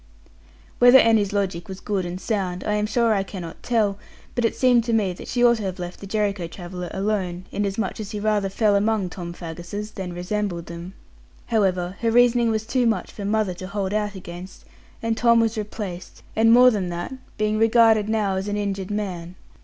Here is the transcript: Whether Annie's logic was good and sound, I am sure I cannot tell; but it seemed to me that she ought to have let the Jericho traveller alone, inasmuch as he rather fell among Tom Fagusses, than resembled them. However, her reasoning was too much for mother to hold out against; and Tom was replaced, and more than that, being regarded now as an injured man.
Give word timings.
Whether 0.79 0.97
Annie's 0.97 1.31
logic 1.31 1.69
was 1.69 1.79
good 1.79 2.07
and 2.07 2.19
sound, 2.19 2.63
I 2.63 2.73
am 2.73 2.87
sure 2.87 3.13
I 3.13 3.21
cannot 3.21 3.61
tell; 3.61 3.99
but 4.33 4.43
it 4.43 4.55
seemed 4.55 4.83
to 4.85 4.93
me 4.93 5.13
that 5.13 5.27
she 5.27 5.45
ought 5.45 5.57
to 5.57 5.61
have 5.65 5.77
let 5.77 5.93
the 5.97 6.07
Jericho 6.07 6.47
traveller 6.47 6.89
alone, 6.91 7.45
inasmuch 7.51 7.99
as 7.99 8.09
he 8.09 8.19
rather 8.19 8.49
fell 8.49 8.75
among 8.75 9.11
Tom 9.11 9.31
Fagusses, 9.31 9.91
than 9.91 10.11
resembled 10.11 10.65
them. 10.65 10.93
However, 11.45 11.97
her 11.99 12.09
reasoning 12.09 12.49
was 12.49 12.65
too 12.65 12.87
much 12.87 13.11
for 13.11 13.25
mother 13.25 13.53
to 13.53 13.67
hold 13.67 13.93
out 13.93 14.15
against; 14.15 14.65
and 15.03 15.15
Tom 15.15 15.39
was 15.39 15.55
replaced, 15.55 16.23
and 16.35 16.51
more 16.51 16.71
than 16.71 16.89
that, 16.89 17.13
being 17.37 17.59
regarded 17.59 18.09
now 18.09 18.37
as 18.37 18.47
an 18.47 18.57
injured 18.57 18.89
man. 18.89 19.35